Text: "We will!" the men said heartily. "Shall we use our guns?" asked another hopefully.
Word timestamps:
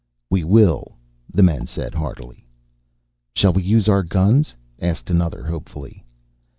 "We 0.31 0.43
will!" 0.43 0.95
the 1.31 1.43
men 1.43 1.67
said 1.67 1.93
heartily. 1.93 2.47
"Shall 3.35 3.53
we 3.53 3.61
use 3.61 3.87
our 3.87 4.01
guns?" 4.01 4.55
asked 4.81 5.11
another 5.11 5.43
hopefully. 5.43 6.03